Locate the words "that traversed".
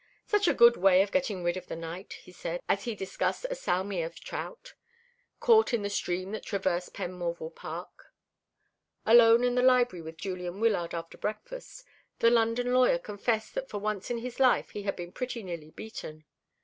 6.31-6.95